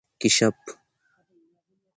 [0.03, 0.59] 🐢 کېشپ